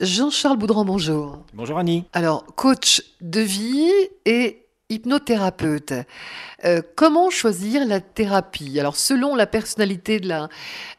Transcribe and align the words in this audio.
Jean-Charles 0.00 0.58
Boudran, 0.58 0.84
bonjour. 0.84 1.38
Bonjour 1.54 1.78
Annie. 1.78 2.04
Alors, 2.12 2.44
coach 2.56 3.02
de 3.20 3.40
vie 3.40 3.92
et 4.26 4.63
hypnothérapeute. 4.94 5.92
Euh, 6.64 6.80
comment 6.96 7.30
choisir 7.30 7.84
la 7.86 8.00
thérapie? 8.00 8.80
Alors, 8.80 8.96
selon 8.96 9.34
la 9.34 9.46
personnalité 9.46 10.20
de 10.20 10.28
la, 10.28 10.48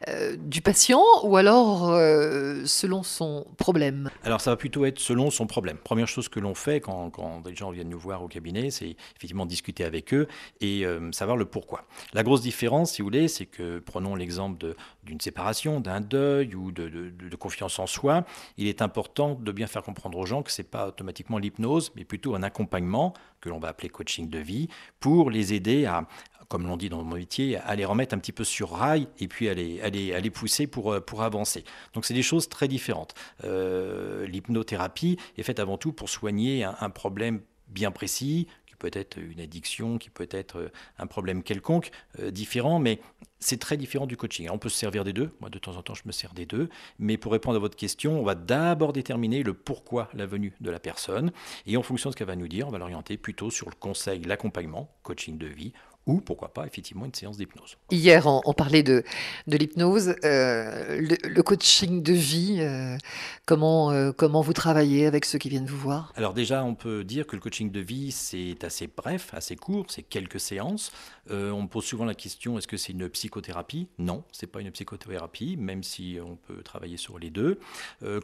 euh, 0.08 0.36
du 0.36 0.60
patient 0.60 1.02
ou 1.24 1.36
alors 1.36 1.90
euh, 1.90 2.62
selon 2.66 3.02
son 3.02 3.46
problème? 3.56 4.10
Alors, 4.22 4.40
ça 4.40 4.50
va 4.50 4.56
plutôt 4.56 4.84
être 4.84 5.00
selon 5.00 5.30
son 5.30 5.46
problème. 5.46 5.78
Première 5.78 6.08
chose 6.08 6.28
que 6.28 6.38
l'on 6.38 6.54
fait 6.54 6.80
quand, 6.80 7.10
des 7.44 7.54
gens 7.54 7.70
viennent 7.70 7.88
nous 7.88 7.98
voir 7.98 8.22
au 8.22 8.28
cabinet, 8.28 8.70
c'est 8.70 8.96
effectivement 9.16 9.46
discuter 9.46 9.84
avec 9.84 10.14
eux 10.14 10.28
et 10.60 10.84
savoir 11.12 11.36
le 11.36 11.44
pourquoi. 11.44 11.84
La 12.12 12.22
grosse 12.22 12.42
différence, 12.42 12.92
si 12.92 13.02
vous 13.02 13.06
voulez, 13.06 13.28
c'est 13.28 13.46
que 13.46 13.78
prenons 13.78 14.14
l'exemple 14.14 14.74
d'une 15.02 15.20
séparation, 15.20 15.80
d'un 15.80 16.00
deuil 16.00 16.54
ou 16.54 16.70
de, 16.72 16.88
de, 16.88 17.36
confiance 17.36 17.78
en 17.78 17.86
soi. 17.86 18.24
Il 18.56 18.66
est 18.66 18.82
important 18.82 19.34
de 19.34 19.52
bien 19.52 19.66
faire 19.66 19.82
comprendre 19.82 20.18
aux 20.18 20.26
gens 20.26 20.42
que 20.42 20.50
ce 20.50 20.62
n'est 20.62 20.68
pas 20.68 20.88
automatiquement 20.88 21.38
l'hypnose, 21.38 21.92
mais 21.96 22.04
plutôt 22.04 22.34
un 22.34 22.42
accompagnement 22.42 23.14
que 23.46 23.50
l'on 23.50 23.60
va 23.60 23.68
appeler 23.68 23.88
coaching 23.88 24.28
de 24.28 24.38
vie 24.38 24.68
pour 24.98 25.30
les 25.30 25.54
aider 25.54 25.86
à, 25.86 26.06
comme 26.48 26.66
l'on 26.66 26.76
dit 26.76 26.88
dans 26.88 27.02
mon 27.02 27.16
métier, 27.16 27.56
à 27.58 27.76
les 27.76 27.84
remettre 27.84 28.14
un 28.14 28.18
petit 28.18 28.32
peu 28.32 28.44
sur 28.44 28.70
rail 28.72 29.06
et 29.20 29.28
puis 29.28 29.48
à 29.48 29.54
les, 29.54 30.30
pousser 30.30 30.66
pour, 30.66 30.92
euh, 30.92 31.00
pour 31.00 31.22
avancer. 31.22 31.64
Donc 31.94 32.04
c'est 32.04 32.14
des 32.14 32.22
choses 32.22 32.48
très 32.48 32.66
différentes. 32.68 33.14
Euh, 33.44 34.26
l'hypnothérapie 34.26 35.16
est 35.38 35.42
faite 35.44 35.60
avant 35.60 35.78
tout 35.78 35.92
pour 35.92 36.08
soigner 36.08 36.64
un, 36.64 36.90
problème 36.90 37.40
bien 37.68 37.90
précis, 37.90 38.48
peut 38.88 38.98
être 38.98 39.18
une 39.18 39.40
addiction, 39.40 39.98
qui 39.98 40.10
peut 40.10 40.28
être 40.30 40.58
euh, 40.58 40.72
un 40.98 41.06
problème 41.06 41.42
quelconque, 41.42 41.90
euh, 42.20 42.30
différent, 42.30 42.78
mais 42.78 43.00
c'est 43.38 43.58
très 43.58 43.76
différent 43.76 44.06
du 44.06 44.16
coaching. 44.16 44.48
On 44.50 44.58
peut 44.58 44.68
se 44.68 44.78
servir 44.78 45.04
des 45.04 45.12
deux, 45.12 45.30
moi 45.40 45.50
de 45.50 45.58
temps 45.58 45.76
en 45.76 45.82
temps 45.82 45.94
je 45.94 46.02
me 46.06 46.12
sers 46.12 46.32
des 46.34 46.46
deux, 46.46 46.68
mais 46.98 47.16
pour 47.16 47.32
répondre 47.32 47.56
à 47.56 47.58
votre 47.58 47.76
question, 47.76 48.20
on 48.20 48.24
va 48.24 48.34
d'abord 48.34 48.92
déterminer 48.92 49.42
le 49.42 49.54
pourquoi 49.54 50.08
la 50.14 50.26
venue 50.26 50.52
de 50.60 50.70
la 50.70 50.78
personne, 50.78 51.32
et 51.66 51.76
en 51.76 51.82
fonction 51.82 52.10
de 52.10 52.14
ce 52.14 52.18
qu'elle 52.18 52.26
va 52.26 52.36
nous 52.36 52.48
dire, 52.48 52.68
on 52.68 52.70
va 52.70 52.78
l'orienter 52.78 53.16
plutôt 53.16 53.50
sur 53.50 53.68
le 53.68 53.74
conseil, 53.74 54.20
l'accompagnement, 54.22 54.88
coaching 55.02 55.38
de 55.38 55.46
vie, 55.46 55.72
ou 56.06 56.20
pourquoi 56.20 56.54
pas 56.54 56.66
effectivement 56.66 57.04
une 57.04 57.14
séance 57.14 57.36
d'hypnose. 57.36 57.76
Hier, 57.90 58.26
on, 58.26 58.40
on, 58.44 58.52
parlait 58.52 58.84
de, 58.84 59.02
de 59.48 59.56
l'hypnose, 59.56 60.14
euh, 60.24 61.00
le, 61.00 61.16
le, 61.28 61.42
coaching 61.42 62.02
de 62.02 62.12
vie, 62.12 62.58
euh, 62.60 62.96
comment, 63.44 63.90
euh, 63.90 64.12
comment 64.12 64.40
vous 64.40 64.52
travaillez 64.52 65.06
avec 65.06 65.24
ceux 65.24 65.38
qui 65.38 65.48
viennent 65.48 65.66
vous 65.66 65.78
voir? 65.78 66.12
Alors 66.16 66.32
déjà, 66.32 66.62
on 66.64 66.74
peut 66.74 67.02
dire 67.02 67.26
que 67.26 67.34
le 67.34 67.42
coaching 67.42 67.72
de 67.72 67.80
vie, 67.80 68.12
c'est 68.12 68.62
assez 68.62 68.88
bref, 68.88 69.30
assez 69.32 69.56
court, 69.56 69.86
c'est 69.88 70.02
quelques 70.02 70.40
séances. 70.40 70.92
On 71.28 71.62
me 71.62 71.66
pose 71.66 71.84
souvent 71.84 72.04
la 72.04 72.14
question, 72.14 72.56
est-ce 72.56 72.68
que 72.68 72.76
c'est 72.76 72.92
une 72.92 73.08
psychothérapie? 73.08 73.88
Non, 73.98 74.22
c'est 74.30 74.46
pas 74.46 74.60
une 74.60 74.70
psychothérapie, 74.70 75.56
même 75.56 75.82
si 75.82 76.18
on 76.24 76.36
peut 76.36 76.62
travailler 76.62 76.96
sur 76.96 77.18
les 77.18 77.30
deux. 77.30 77.58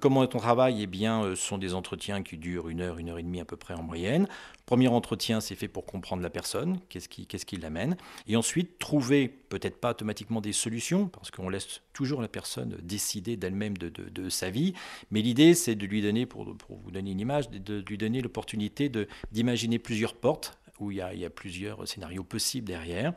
Comment 0.00 0.22
est 0.22 0.33
on 0.36 0.39
travaille? 0.39 0.83
Eh 0.83 0.86
bien, 0.86 1.22
ce 1.30 1.34
sont 1.34 1.58
des 1.58 1.74
entretiens 1.74 2.22
qui 2.22 2.36
durent 2.36 2.69
une 2.69 2.80
heure, 2.80 2.98
une 2.98 3.08
heure 3.08 3.19
et 3.19 3.24
demie 3.24 3.41
à 3.41 3.44
peu 3.44 3.56
près 3.56 3.74
en 3.74 3.83
moyenne. 3.83 4.28
Premier 4.67 4.86
entretien, 4.89 5.41
c'est 5.41 5.56
fait 5.56 5.67
pour 5.67 5.84
comprendre 5.84 6.22
la 6.22 6.30
personne, 6.30 6.78
qu'est-ce 6.89 7.08
qui, 7.08 7.27
qu'est-ce 7.27 7.44
qui 7.44 7.58
Et 8.26 8.36
ensuite, 8.36 8.78
trouver, 8.78 9.28
peut-être 9.28 9.80
pas 9.80 9.90
automatiquement 9.90 10.40
des 10.40 10.52
solutions, 10.52 11.08
parce 11.08 11.30
qu'on 11.30 11.48
laisse 11.48 11.80
toujours 11.92 12.22
la 12.22 12.28
personne 12.28 12.76
décider 12.82 13.36
d'elle-même 13.36 13.76
de, 13.76 14.28
sa 14.28 14.50
vie. 14.50 14.74
Mais 15.10 15.20
l'idée, 15.20 15.54
c'est 15.54 15.74
de 15.74 15.86
lui 15.86 16.02
donner, 16.02 16.26
pour, 16.26 16.44
vous 16.44 16.90
donner 16.90 17.10
une 17.10 17.20
image, 17.20 17.50
de 17.50 17.84
lui 17.86 17.98
donner 17.98 18.20
l'opportunité 18.20 18.90
d'imaginer 19.32 19.78
plusieurs 19.78 20.14
portes 20.14 20.58
où 20.80 20.90
il 20.90 20.96
y, 20.96 21.24
a, 21.24 21.30
plusieurs 21.30 21.86
scénarios 21.86 22.24
possibles 22.24 22.66
derrière, 22.66 23.12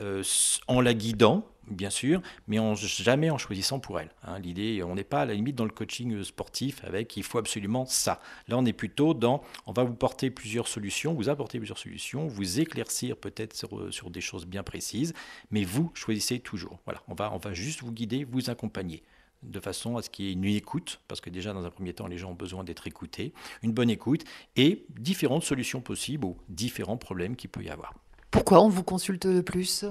euh, 0.00 0.22
en 0.68 0.80
la 0.80 0.94
guidant, 0.94 1.46
bien 1.68 1.90
sûr, 1.90 2.22
mais 2.48 2.58
jamais 2.76 3.30
en 3.30 3.38
choisissant 3.38 3.78
pour 3.78 4.00
elle. 4.00 4.10
Hein. 4.24 4.38
L'idée, 4.38 4.82
on 4.82 4.94
n'est 4.94 5.04
pas 5.04 5.22
à 5.22 5.24
la 5.26 5.34
limite 5.34 5.56
dans 5.56 5.64
le 5.64 5.70
coaching 5.70 6.22
sportif 6.22 6.82
avec 6.84 7.16
il 7.16 7.22
faut 7.22 7.38
absolument 7.38 7.86
ça. 7.86 8.20
Là, 8.48 8.56
on 8.56 8.64
est 8.64 8.72
plutôt 8.72 9.14
dans 9.14 9.42
on 9.66 9.72
va 9.72 9.84
vous 9.84 9.94
porter 9.94 10.30
plusieurs 10.30 10.68
solutions, 10.68 11.14
vous 11.14 11.28
apporter 11.28 11.58
plusieurs 11.58 11.78
solutions, 11.78 12.26
vous 12.26 12.60
éclaircir 12.60 13.16
peut-être 13.16 13.54
sur, 13.54 13.92
sur, 13.92 14.10
des 14.10 14.20
choses 14.20 14.46
bien 14.46 14.62
précises, 14.62 15.12
mais 15.50 15.64
vous 15.64 15.90
choisissez 15.94 16.40
toujours. 16.40 16.78
Voilà, 16.84 17.02
on 17.08 17.14
va, 17.14 17.32
on 17.32 17.38
va 17.38 17.52
juste 17.52 17.82
vous 17.82 17.92
guider, 17.92 18.24
vous 18.24 18.50
accompagner 18.50 19.02
de 19.42 19.60
façon 19.60 19.96
à 19.96 20.02
ce 20.02 20.10
qu'il 20.10 20.26
y 20.26 20.28
ait 20.28 20.32
une 20.32 20.44
écoute, 20.44 21.00
parce 21.08 21.20
que 21.20 21.30
déjà 21.30 21.52
dans 21.52 21.64
un 21.64 21.70
premier 21.70 21.92
temps, 21.92 22.06
les 22.06 22.18
gens 22.18 22.30
ont 22.30 22.34
besoin 22.34 22.64
d'être 22.64 22.86
écoutés, 22.86 23.32
une 23.62 23.72
bonne 23.72 23.90
écoute, 23.90 24.24
et 24.56 24.86
différentes 24.90 25.44
solutions 25.44 25.80
possibles 25.80 26.26
aux 26.26 26.36
différents 26.48 26.96
problèmes 26.96 27.36
qu'il 27.36 27.50
peut 27.50 27.62
y 27.62 27.70
avoir. 27.70 27.94
Pourquoi 28.30 28.62
on 28.62 28.68
vous 28.68 28.84
consulte 28.84 29.24
le 29.24 29.42
plus? 29.42 29.84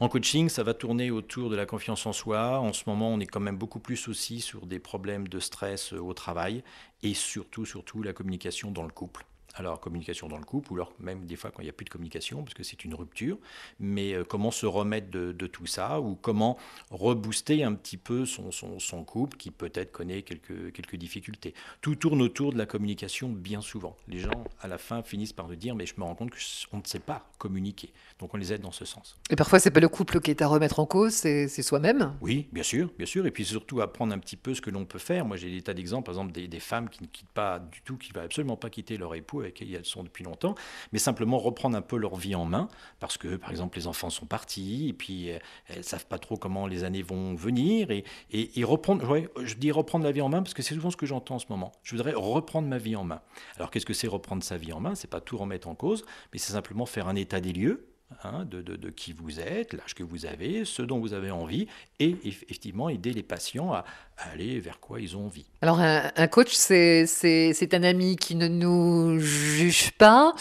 En 0.00 0.08
coaching, 0.08 0.48
ça 0.48 0.62
va 0.62 0.74
tourner 0.74 1.10
autour 1.10 1.50
de 1.50 1.56
la 1.56 1.66
confiance 1.66 2.04
en 2.06 2.12
soi. 2.12 2.58
En 2.58 2.72
ce 2.72 2.82
moment, 2.86 3.10
on 3.10 3.20
est 3.20 3.26
quand 3.26 3.40
même 3.40 3.56
beaucoup 3.56 3.78
plus 3.78 4.08
aussi 4.08 4.40
sur 4.40 4.66
des 4.66 4.78
problèmes 4.78 5.28
de 5.28 5.38
stress 5.38 5.92
au 5.92 6.12
travail 6.14 6.62
et 7.02 7.14
surtout, 7.14 7.64
surtout 7.64 8.02
la 8.02 8.12
communication 8.12 8.70
dans 8.70 8.82
le 8.82 8.90
couple 8.90 9.24
alors 9.54 9.80
communication 9.80 10.28
dans 10.28 10.38
le 10.38 10.44
couple, 10.44 10.72
ou 10.72 10.76
alors 10.76 10.92
même 10.98 11.26
des 11.26 11.36
fois 11.36 11.50
quand 11.50 11.62
il 11.62 11.66
n'y 11.66 11.70
a 11.70 11.74
plus 11.74 11.84
de 11.84 11.90
communication, 11.90 12.42
parce 12.42 12.54
que 12.54 12.62
c'est 12.62 12.84
une 12.84 12.94
rupture, 12.94 13.38
mais 13.78 14.14
euh, 14.14 14.24
comment 14.24 14.50
se 14.50 14.66
remettre 14.66 15.10
de, 15.10 15.32
de, 15.32 15.46
tout 15.46 15.66
ça, 15.66 16.00
ou 16.00 16.16
comment 16.16 16.58
rebooster 16.90 17.62
un 17.62 17.74
petit 17.74 17.96
peu 17.96 18.26
son, 18.26 18.50
son, 18.50 18.78
son 18.78 19.04
couple 19.04 19.36
qui 19.36 19.50
peut-être 19.50 19.92
connaît 19.92 20.22
quelques, 20.22 20.72
quelques 20.72 20.96
difficultés. 20.96 21.54
Tout 21.80 21.94
tourne 21.94 22.22
autour 22.22 22.52
de 22.52 22.58
la 22.58 22.66
communication 22.66 23.28
bien 23.28 23.60
souvent. 23.60 23.96
Les 24.08 24.18
gens, 24.18 24.44
à 24.60 24.68
la 24.68 24.78
fin, 24.78 25.02
finissent 25.02 25.32
par 25.32 25.48
nous 25.48 25.56
dire, 25.56 25.74
mais 25.74 25.86
je 25.86 25.94
me 25.98 26.04
rends 26.04 26.14
compte 26.14 26.30
qu'on 26.70 26.78
ne 26.78 26.84
sait 26.84 26.98
pas 26.98 27.28
communiquer. 27.38 27.92
Donc 28.18 28.34
on 28.34 28.36
les 28.36 28.52
aide 28.52 28.62
dans 28.62 28.72
ce 28.72 28.84
sens. 28.84 29.16
Et 29.30 29.36
parfois, 29.36 29.58
c'est 29.58 29.70
pas 29.70 29.80
le 29.80 29.88
couple 29.88 30.20
qui 30.20 30.30
est 30.30 30.42
à 30.42 30.46
remettre 30.46 30.80
en 30.80 30.86
cause, 30.86 31.12
c'est 31.12 31.48
soi-même? 31.48 32.14
Oui, 32.20 32.48
bien 32.52 32.62
sûr, 32.62 32.90
bien 32.96 33.06
sûr. 33.06 33.26
Et 33.26 33.30
puis 33.30 33.44
surtout 33.44 33.80
apprendre 33.80 34.14
un 34.14 34.18
petit 34.18 34.36
peu 34.36 34.54
ce 34.54 34.60
que 34.60 34.70
l'on 34.70 34.84
peut 34.84 34.98
faire. 34.98 35.24
Moi, 35.24 35.36
j'ai 35.36 35.50
des 35.50 35.62
tas 35.62 35.74
d'exemples, 35.74 36.06
par 36.06 36.14
exemple, 36.14 36.32
des, 36.32 36.48
des 36.48 36.60
femmes 36.60 36.88
qui 36.88 37.02
ne 37.02 37.08
quittent 37.08 37.28
pas 37.28 37.58
du 37.58 37.82
tout, 37.82 37.96
qui 37.96 38.10
ne 38.10 38.14
veulent 38.14 38.24
absolument 38.24 38.56
pas 38.56 38.70
quitter 38.70 38.96
leur 38.96 39.14
époux 39.14 39.43
avec 39.44 39.54
qui 39.54 39.74
elles 39.74 39.84
sont 39.84 40.02
depuis 40.02 40.24
longtemps, 40.24 40.54
mais 40.92 40.98
simplement 40.98 41.38
reprendre 41.38 41.76
un 41.76 41.82
peu 41.82 41.96
leur 41.96 42.16
vie 42.16 42.34
en 42.34 42.44
main, 42.44 42.68
parce 43.00 43.18
que 43.18 43.36
par 43.36 43.50
exemple 43.50 43.78
les 43.78 43.86
enfants 43.86 44.10
sont 44.10 44.26
partis, 44.26 44.88
et 44.88 44.92
puis 44.92 45.28
elles 45.28 45.78
ne 45.78 45.82
savent 45.82 46.06
pas 46.06 46.18
trop 46.18 46.36
comment 46.36 46.66
les 46.66 46.84
années 46.84 47.02
vont 47.02 47.34
venir, 47.34 47.90
et, 47.90 48.04
et, 48.30 48.64
reprendre, 48.64 49.04
je 49.42 49.54
dis 49.54 49.70
reprendre 49.70 50.04
la 50.04 50.12
vie 50.12 50.20
en 50.20 50.28
main, 50.28 50.42
parce 50.42 50.54
que 50.54 50.62
c'est 50.62 50.74
souvent 50.74 50.90
ce 50.90 50.96
que 50.96 51.06
j'entends 51.06 51.36
en 51.36 51.38
ce 51.38 51.46
moment. 51.48 51.72
Je 51.82 51.96
voudrais 51.96 52.14
reprendre 52.14 52.68
ma 52.68 52.78
vie 52.78 52.96
en 52.96 53.04
main. 53.04 53.20
Alors 53.56 53.70
qu'est-ce 53.70 53.86
que 53.86 53.94
c'est 53.94 54.08
reprendre 54.08 54.42
sa 54.42 54.56
vie 54.56 54.72
en 54.72 54.80
main? 54.80 54.94
C'est 54.94 55.10
pas 55.10 55.20
tout 55.20 55.36
remettre 55.36 55.68
en 55.68 55.74
cause, 55.74 56.04
mais 56.32 56.38
c'est 56.38 56.52
simplement 56.52 56.86
faire 56.86 57.08
un 57.08 57.16
état 57.16 57.40
des 57.40 57.52
lieux, 57.52 57.86
Hein, 58.22 58.46
de, 58.50 58.62
de, 58.62 58.76
de, 58.76 58.90
qui 58.90 59.12
vous 59.12 59.40
êtes, 59.40 59.74
l'âge 59.74 59.94
que 59.94 60.02
vous 60.02 60.24
avez, 60.24 60.64
ce 60.64 60.82
dont 60.82 60.98
vous 60.98 61.12
avez 61.12 61.30
envie, 61.30 61.66
et 62.00 62.16
effectivement 62.24 62.88
aider 62.88 63.12
les 63.12 63.22
patients 63.22 63.72
à, 63.72 63.84
à 64.16 64.30
aller 64.32 64.60
vers 64.60 64.80
quoi 64.80 65.00
ils 65.00 65.16
ont 65.16 65.26
envie. 65.26 65.44
Alors 65.60 65.80
un, 65.80 66.10
un 66.14 66.26
coach, 66.28 66.52
c'est 66.52 67.74
un 67.74 67.82
ami 67.82 68.16
qui 68.16 68.34
ne 68.34 68.48
nous 68.48 69.18
juge 69.18 69.90
pas, 69.92 70.34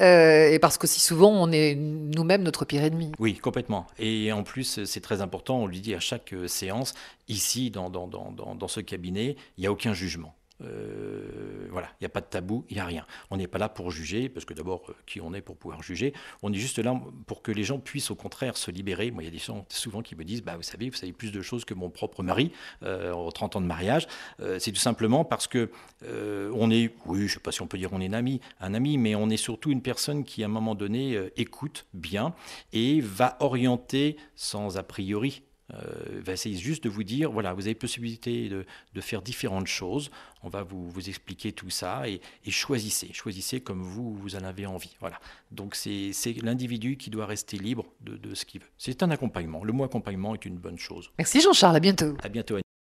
euh, 0.00 0.50
et 0.50 0.58
parce 0.58 0.76
qu'aussi 0.76 1.00
souvent 1.00 1.30
on 1.30 1.50
est 1.52 1.74
nous-mêmes 1.76 2.42
notre 2.42 2.64
pire 2.64 2.84
ennemi. 2.84 3.12
Oui, 3.18 3.36
complètement. 3.36 3.86
Et 3.98 4.32
en 4.32 4.42
plus, 4.42 4.84
c'est 4.84 5.00
très 5.00 5.22
important, 5.22 5.60
on 5.60 5.66
lui 5.66 5.80
dit 5.80 5.94
à 5.94 6.00
chaque 6.00 6.34
séance, 6.46 6.94
ici, 7.28 7.70
dans, 7.70 7.90
dans, 7.90 8.06
dans, 8.06 8.54
dans 8.54 8.68
ce 8.68 8.80
cabinet, 8.80 9.36
il 9.56 9.60
n'y 9.60 9.66
a 9.66 9.72
aucun 9.72 9.94
jugement. 9.94 10.34
Euh, 10.62 11.59
voilà, 11.70 11.88
il 12.00 12.02
n'y 12.02 12.06
a 12.06 12.10
pas 12.10 12.20
de 12.20 12.26
tabou, 12.26 12.64
il 12.68 12.74
n'y 12.74 12.80
a 12.80 12.84
rien. 12.84 13.06
On 13.30 13.36
n'est 13.36 13.46
pas 13.46 13.58
là 13.58 13.68
pour 13.68 13.90
juger, 13.90 14.28
parce 14.28 14.44
que 14.44 14.54
d'abord, 14.54 14.82
euh, 14.88 14.94
qui 15.06 15.20
on 15.20 15.32
est 15.34 15.40
pour 15.40 15.56
pouvoir 15.56 15.82
juger 15.82 16.12
On 16.42 16.52
est 16.52 16.58
juste 16.58 16.78
là 16.78 17.00
pour 17.26 17.42
que 17.42 17.52
les 17.52 17.64
gens 17.64 17.78
puissent 17.78 18.10
au 18.10 18.14
contraire 18.14 18.56
se 18.56 18.70
libérer. 18.70 19.10
Moi, 19.10 19.22
il 19.22 19.26
y 19.26 19.28
a 19.28 19.32
des 19.32 19.38
gens 19.38 19.64
souvent 19.68 20.02
qui 20.02 20.14
me 20.16 20.24
disent, 20.24 20.42
bah, 20.42 20.56
vous 20.56 20.62
savez, 20.62 20.90
vous 20.90 20.96
savez 20.96 21.12
plus 21.12 21.32
de 21.32 21.42
choses 21.42 21.64
que 21.64 21.74
mon 21.74 21.90
propre 21.90 22.22
mari, 22.22 22.52
euh, 22.82 23.12
en 23.12 23.30
30 23.30 23.56
ans 23.56 23.60
de 23.60 23.66
mariage. 23.66 24.06
Euh, 24.40 24.58
c'est 24.58 24.72
tout 24.72 24.80
simplement 24.80 25.24
parce 25.24 25.46
que 25.46 25.70
euh, 26.04 26.50
on 26.54 26.70
est, 26.70 26.94
oui, 27.06 27.20
je 27.20 27.24
ne 27.24 27.28
sais 27.28 27.40
pas 27.40 27.52
si 27.52 27.62
on 27.62 27.66
peut 27.66 27.78
dire 27.78 27.90
on 27.92 28.00
est 28.00 28.08
un 28.08 28.12
ami, 28.12 28.40
un 28.60 28.74
ami, 28.74 28.98
mais 28.98 29.14
on 29.14 29.30
est 29.30 29.36
surtout 29.36 29.70
une 29.70 29.82
personne 29.82 30.24
qui, 30.24 30.42
à 30.42 30.46
un 30.46 30.48
moment 30.48 30.74
donné, 30.74 31.18
écoute 31.36 31.86
bien 31.94 32.34
et 32.72 33.00
va 33.00 33.36
orienter 33.40 34.16
sans 34.34 34.76
a 34.76 34.82
priori 34.82 35.42
euh, 35.74 36.20
va 36.24 36.32
essayer 36.32 36.56
juste 36.56 36.84
de 36.84 36.88
vous 36.88 37.04
dire, 37.04 37.30
voilà, 37.30 37.54
vous 37.54 37.66
avez 37.66 37.74
possibilité 37.74 38.48
de, 38.48 38.64
de 38.94 39.00
faire 39.00 39.22
différentes 39.22 39.66
choses, 39.66 40.10
on 40.42 40.48
va 40.48 40.62
vous, 40.62 40.90
vous 40.90 41.08
expliquer 41.08 41.52
tout 41.52 41.70
ça 41.70 42.08
et, 42.08 42.20
et, 42.44 42.50
choisissez, 42.50 43.12
choisissez 43.12 43.60
comme 43.60 43.82
vous, 43.82 44.14
vous 44.14 44.36
en 44.36 44.44
avez 44.44 44.66
envie. 44.66 44.96
Voilà. 45.00 45.20
Donc 45.50 45.74
c'est 45.74 46.12
l'individu 46.42 46.96
qui 46.96 47.10
doit 47.10 47.26
rester 47.26 47.58
libre 47.58 47.86
de, 48.00 48.16
de 48.16 48.34
ce 48.34 48.44
qu'il 48.44 48.60
veut. 48.60 48.70
C'est 48.78 49.02
un 49.02 49.10
accompagnement. 49.10 49.64
Le 49.64 49.72
mot 49.72 49.84
accompagnement 49.84 50.34
est 50.34 50.44
une 50.44 50.56
bonne 50.56 50.78
chose. 50.78 51.10
Merci 51.18 51.40
Jean-Charles, 51.40 51.76
à 51.76 51.80
bientôt. 51.80 52.16
À 52.22 52.28
bientôt. 52.28 52.58